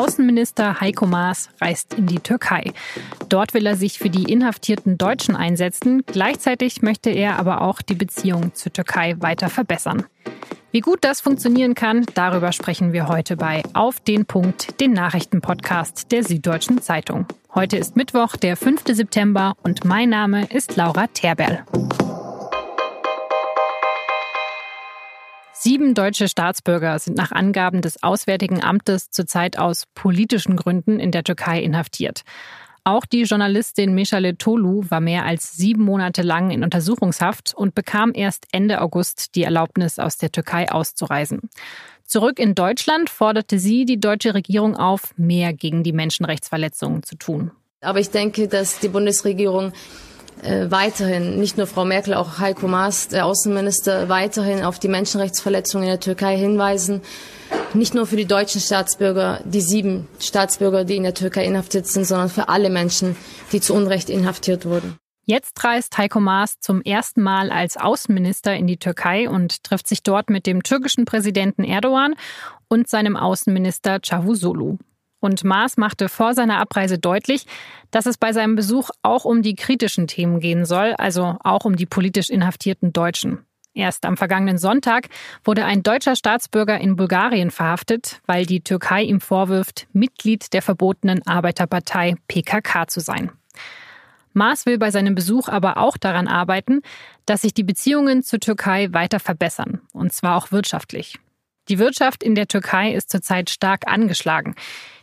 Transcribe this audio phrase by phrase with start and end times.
[0.00, 2.72] Außenminister Heiko Maas reist in die Türkei.
[3.28, 6.04] Dort will er sich für die inhaftierten Deutschen einsetzen.
[6.06, 10.06] Gleichzeitig möchte er aber auch die Beziehung zur Türkei weiter verbessern.
[10.72, 16.10] Wie gut das funktionieren kann, darüber sprechen wir heute bei Auf den Punkt, den Nachrichtenpodcast
[16.10, 17.26] der Süddeutschen Zeitung.
[17.54, 18.84] Heute ist Mittwoch, der 5.
[18.86, 21.66] September und mein Name ist Laura Terberl.
[25.70, 31.22] Sieben deutsche Staatsbürger sind nach Angaben des Auswärtigen Amtes zurzeit aus politischen Gründen in der
[31.22, 32.22] Türkei inhaftiert.
[32.82, 38.10] Auch die Journalistin Meshale Tolu war mehr als sieben Monate lang in Untersuchungshaft und bekam
[38.12, 41.38] erst Ende August die Erlaubnis, aus der Türkei auszureisen.
[42.02, 47.52] Zurück in Deutschland forderte sie die deutsche Regierung auf, mehr gegen die Menschenrechtsverletzungen zu tun.
[47.80, 49.72] Aber ich denke, dass die Bundesregierung
[50.42, 55.86] äh, weiterhin, nicht nur Frau Merkel, auch Heiko Maas, der Außenminister, weiterhin auf die Menschenrechtsverletzungen
[55.86, 57.02] in der Türkei hinweisen.
[57.74, 62.04] Nicht nur für die deutschen Staatsbürger, die sieben Staatsbürger, die in der Türkei inhaftiert sind,
[62.04, 63.16] sondern für alle Menschen,
[63.52, 64.96] die zu Unrecht inhaftiert wurden.
[65.24, 70.02] Jetzt reist Heiko Maas zum ersten Mal als Außenminister in die Türkei und trifft sich
[70.02, 72.14] dort mit dem türkischen Präsidenten Erdogan
[72.68, 74.78] und seinem Außenminister Cavusoglu.
[75.20, 77.44] Und Maas machte vor seiner Abreise deutlich,
[77.90, 81.76] dass es bei seinem Besuch auch um die kritischen Themen gehen soll, also auch um
[81.76, 83.44] die politisch inhaftierten Deutschen.
[83.72, 85.08] Erst am vergangenen Sonntag
[85.44, 91.24] wurde ein deutscher Staatsbürger in Bulgarien verhaftet, weil die Türkei ihm vorwirft, Mitglied der verbotenen
[91.26, 93.30] Arbeiterpartei PKK zu sein.
[94.32, 96.82] Maas will bei seinem Besuch aber auch daran arbeiten,
[97.26, 101.18] dass sich die Beziehungen zur Türkei weiter verbessern, und zwar auch wirtschaftlich.
[101.68, 104.54] Die Wirtschaft in der Türkei ist zurzeit stark angeschlagen.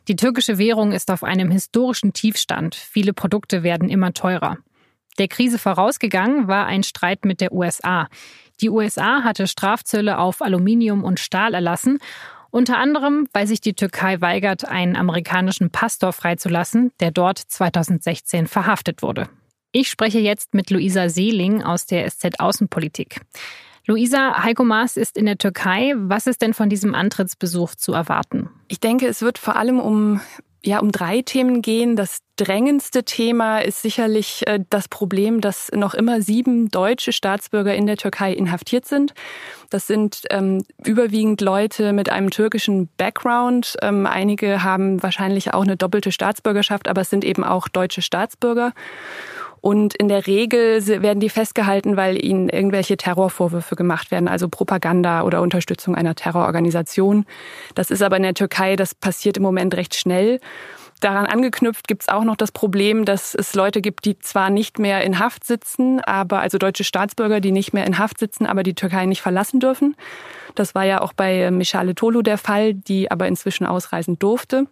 [0.07, 2.75] Die türkische Währung ist auf einem historischen Tiefstand.
[2.75, 4.57] Viele Produkte werden immer teurer.
[5.17, 8.07] Der Krise vorausgegangen war ein Streit mit der USA.
[8.61, 11.99] Die USA hatte Strafzölle auf Aluminium und Stahl erlassen,
[12.51, 19.01] unter anderem, weil sich die Türkei weigert, einen amerikanischen Pastor freizulassen, der dort 2016 verhaftet
[19.01, 19.27] wurde.
[19.73, 23.19] Ich spreche jetzt mit Luisa Seeling aus der SZ Außenpolitik.
[23.87, 25.93] Luisa, Heiko Maas ist in der Türkei.
[25.95, 28.49] Was ist denn von diesem Antrittsbesuch zu erwarten?
[28.67, 30.19] Ich denke, es wird vor allem um
[30.67, 31.95] ja, um drei Themen gehen.
[31.95, 37.87] Das drängendste Thema ist sicherlich äh, das Problem, dass noch immer sieben deutsche Staatsbürger in
[37.87, 39.13] der Türkei inhaftiert sind.
[39.69, 43.77] Das sind ähm, überwiegend Leute mit einem türkischen Background.
[43.81, 48.73] Ähm, einige haben wahrscheinlich auch eine doppelte Staatsbürgerschaft, aber es sind eben auch deutsche Staatsbürger.
[49.61, 55.23] Und in der Regel werden die festgehalten, weil ihnen irgendwelche Terrorvorwürfe gemacht werden, also Propaganda
[55.23, 57.25] oder Unterstützung einer Terrororganisation.
[57.75, 60.39] Das ist aber in der Türkei, das passiert im Moment recht schnell.
[60.99, 64.79] Daran angeknüpft gibt es auch noch das Problem, dass es Leute gibt, die zwar nicht
[64.79, 68.63] mehr in Haft sitzen, aber also deutsche Staatsbürger, die nicht mehr in Haft sitzen, aber
[68.63, 69.95] die Türkei nicht verlassen dürfen.
[70.57, 74.65] Das war ja auch bei äh, Michale Tolu der Fall, die aber inzwischen ausreisen durfte.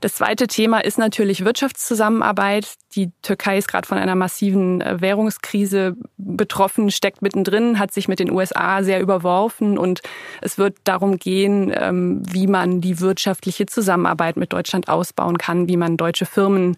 [0.00, 2.74] Das zweite Thema ist natürlich Wirtschaftszusammenarbeit.
[2.94, 8.20] Die Türkei ist gerade von einer massiven äh, Währungskrise betroffen, steckt mittendrin, hat sich mit
[8.20, 10.02] den USA sehr überworfen und
[10.40, 15.76] es wird darum gehen, ähm, wie man die wirtschaftliche Zusammenarbeit mit Deutschland ausbauen kann, wie
[15.76, 16.76] man deutsche Firmen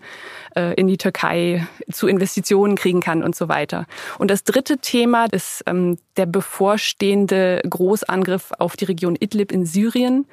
[0.55, 3.87] äh, in die Türkei zu Investitionen kriegen kann und so weiter.
[4.19, 10.27] Und das dritte Thema ist ähm, der bevorstehende Großangriff auf die Region Idlib in Syrien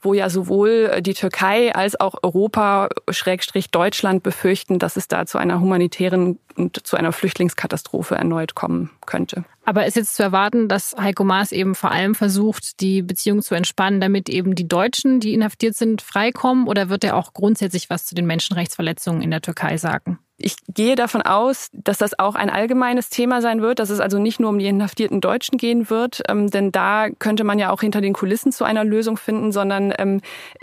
[0.00, 5.38] wo ja sowohl die Türkei als auch Europa, Schrägstrich Deutschland befürchten, dass es da zu
[5.38, 9.44] einer humanitären und zu einer Flüchtlingskatastrophe erneut kommen könnte.
[9.64, 13.54] Aber ist jetzt zu erwarten, dass Heiko Maas eben vor allem versucht, die Beziehung zu
[13.54, 16.66] entspannen, damit eben die Deutschen, die inhaftiert sind, freikommen?
[16.66, 20.18] Oder wird er auch grundsätzlich was zu den Menschenrechtsverletzungen in der Türkei sagen?
[20.40, 24.20] Ich gehe davon aus, dass das auch ein allgemeines Thema sein wird, dass es also
[24.20, 27.80] nicht nur um die inhaftierten Deutschen gehen wird, ähm, denn da könnte man ja auch
[27.80, 30.20] hinter den Kulissen zu einer Lösung finden, sondern ähm,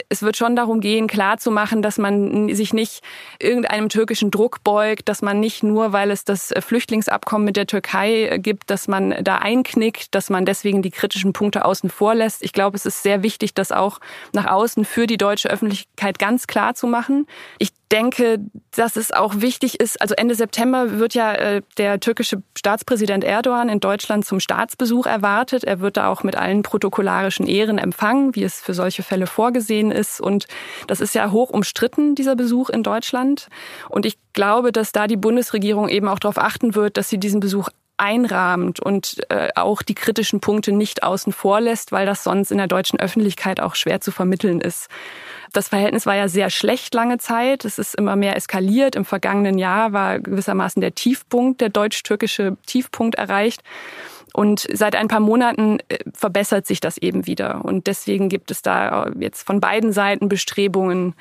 [0.08, 3.04] es wird schon darum gehen, klarzumachen, dass man sich nicht
[3.38, 8.30] irgendeinem türkischen Druck beugt, dass man nicht nur, weil es das Flüchtlingsabkommen mit der Türkei
[8.30, 12.44] äh, gibt, dass man da einknickt, dass man deswegen die kritischen Punkte außen vor lässt.
[12.44, 14.00] Ich glaube, es ist sehr wichtig, das auch
[14.32, 17.28] nach außen für die deutsche Öffentlichkeit ganz klar zu machen.
[17.60, 18.40] Ich denke,
[18.76, 23.70] dass es auch wichtig ist, also Ende September wird ja äh, der türkische Staatspräsident Erdogan
[23.70, 25.64] in Deutschland zum Staatsbesuch erwartet.
[25.64, 29.92] Er wird da auch mit allen protokollarischen Ehren empfangen, wie es für solche Fälle vorgesehen
[29.92, 30.20] ist.
[30.20, 30.48] Und
[30.88, 33.48] das ist ja hoch umstritten, dieser Besuch in Deutschland.
[33.90, 37.40] Und ich glaube, dass da die Bundesregierung eben auch darauf achten wird, dass sie diesen
[37.40, 42.52] Besuch einrahmt und äh, auch die kritischen Punkte nicht außen vor lässt, weil das sonst
[42.52, 44.90] in der deutschen Öffentlichkeit auch schwer zu vermitteln ist.
[45.54, 47.66] Das Verhältnis war ja sehr schlecht lange Zeit.
[47.66, 48.96] Es ist immer mehr eskaliert.
[48.96, 53.62] Im vergangenen Jahr war gewissermaßen der Tiefpunkt, der deutsch-türkische Tiefpunkt erreicht.
[54.36, 57.64] Und seit ein paar Monaten äh, verbessert sich das eben wieder.
[57.64, 61.16] Und deswegen gibt es da jetzt von beiden Seiten Bestrebungen,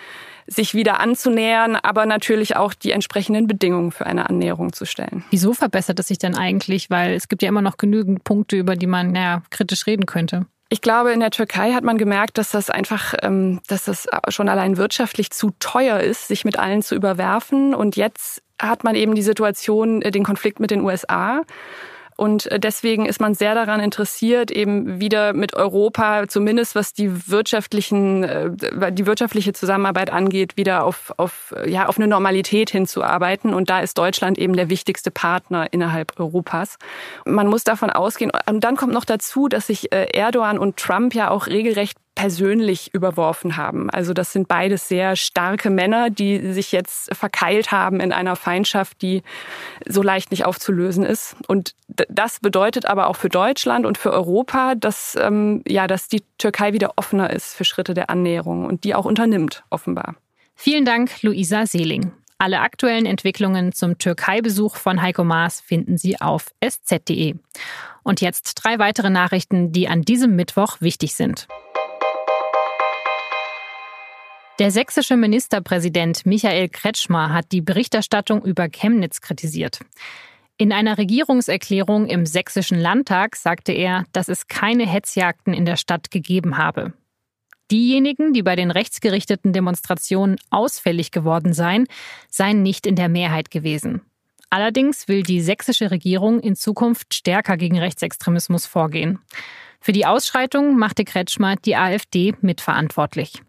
[0.48, 5.24] sich wieder anzunähern, aber natürlich auch die entsprechenden Bedingungen für eine Annäherung zu stellen.
[5.30, 6.90] Wieso verbessert es sich denn eigentlich?
[6.90, 10.46] Weil es gibt ja immer noch genügend Punkte, über die man naja, kritisch reden könnte.
[10.74, 14.48] Ich glaube, in der Türkei hat man gemerkt, dass das einfach, ähm, dass das schon
[14.48, 17.76] allein wirtschaftlich zu teuer ist, sich mit allen zu überwerfen.
[17.76, 21.42] Und jetzt hat man eben die Situation, äh, den Konflikt mit den USA.
[22.16, 27.28] Und äh, deswegen ist man sehr daran interessiert, eben wieder mit Europa, zumindest was die
[27.28, 28.50] wirtschaftlichen, äh,
[28.92, 33.52] die wirtschaftliche Zusammenarbeit angeht, wieder auf, auf, ja, auf eine Normalität hinzuarbeiten.
[33.52, 36.78] Und da ist Deutschland eben der wichtigste Partner innerhalb Europas.
[37.24, 38.30] Man muss davon ausgehen.
[38.48, 42.94] Und dann kommt noch dazu, dass sich äh, Erdogan und Trump ja auch regelrecht persönlich
[42.94, 43.90] überworfen haben.
[43.90, 49.02] Also das sind beides sehr starke Männer, die sich jetzt verkeilt haben in einer Feindschaft,
[49.02, 49.22] die
[49.86, 51.36] so leicht nicht aufzulösen ist.
[51.48, 56.22] Und das bedeutet aber auch für Deutschland und für Europa, dass, ähm, ja, dass die
[56.38, 60.14] Türkei wieder offener ist für Schritte der Annäherung und die auch unternimmt, offenbar.
[60.54, 62.12] Vielen Dank, Luisa Seeling.
[62.38, 67.36] Alle aktuellen Entwicklungen zum Türkei-Besuch von Heiko Maas finden Sie auf sz.de.
[68.02, 71.48] Und jetzt drei weitere Nachrichten, die an diesem Mittwoch wichtig sind.
[74.60, 79.80] Der sächsische Ministerpräsident Michael Kretschmer hat die Berichterstattung über Chemnitz kritisiert.
[80.56, 86.12] In einer Regierungserklärung im sächsischen Landtag sagte er, dass es keine Hetzjagden in der Stadt
[86.12, 86.92] gegeben habe.
[87.72, 91.88] Diejenigen, die bei den rechtsgerichteten Demonstrationen ausfällig geworden seien,
[92.30, 94.02] seien nicht in der Mehrheit gewesen.
[94.50, 99.18] Allerdings will die sächsische Regierung in Zukunft stärker gegen Rechtsextremismus vorgehen.
[99.80, 103.42] Für die Ausschreitung machte Kretschmer die AfD mitverantwortlich.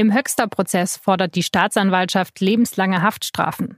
[0.00, 3.76] Im Höxter-Prozess fordert die Staatsanwaltschaft lebenslange Haftstrafen.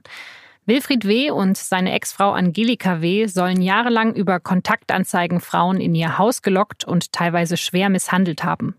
[0.65, 1.31] Wilfried W.
[1.31, 3.27] und seine Ex-Frau Angelika W.
[3.27, 8.77] sollen jahrelang über Kontaktanzeigen Frauen in ihr Haus gelockt und teilweise schwer misshandelt haben.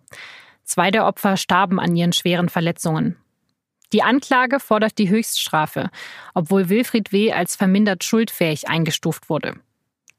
[0.63, 3.19] Zwei der Opfer starben an ihren schweren Verletzungen.
[3.93, 5.91] Die Anklage fordert die Höchststrafe,
[6.33, 7.31] obwohl Wilfried W.
[7.33, 9.53] als vermindert schuldfähig eingestuft wurde.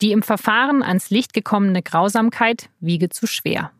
[0.04, 3.72] Die im Verfahren ans Licht gekommene Grausamkeit wiege zu schwer.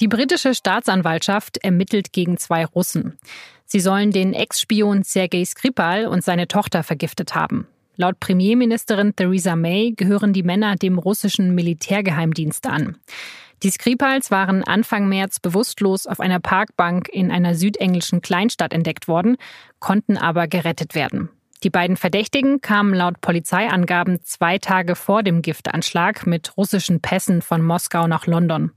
[0.00, 3.16] Die britische Staatsanwaltschaft ermittelt gegen zwei Russen.
[3.64, 7.68] Sie sollen den Ex-Spion Sergei Skripal und seine Tochter vergiftet haben.
[7.96, 12.98] Laut Premierministerin Theresa May gehören die Männer dem russischen Militärgeheimdienst an.
[13.62, 19.36] Die Skripals waren Anfang März bewusstlos auf einer Parkbank in einer südenglischen Kleinstadt entdeckt worden,
[19.78, 21.30] konnten aber gerettet werden.
[21.64, 27.62] Die beiden Verdächtigen kamen laut Polizeiangaben zwei Tage vor dem Giftanschlag mit russischen Pässen von
[27.62, 28.72] Moskau nach London.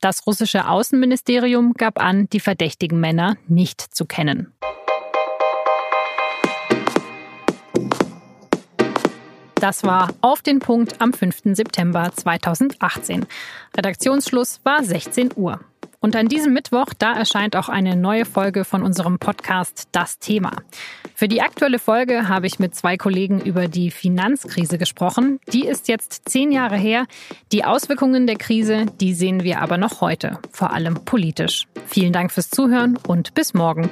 [0.00, 4.52] Das russische Außenministerium gab an, die verdächtigen Männer nicht zu kennen.
[9.54, 11.54] Das war auf den Punkt am 5.
[11.54, 13.26] September 2018.
[13.76, 15.60] Redaktionsschluss war 16 Uhr.
[16.04, 20.52] Und an diesem Mittwoch, da erscheint auch eine neue Folge von unserem Podcast Das Thema.
[21.14, 25.40] Für die aktuelle Folge habe ich mit zwei Kollegen über die Finanzkrise gesprochen.
[25.50, 27.06] Die ist jetzt zehn Jahre her.
[27.52, 31.68] Die Auswirkungen der Krise, die sehen wir aber noch heute, vor allem politisch.
[31.86, 33.88] Vielen Dank fürs Zuhören und bis morgen.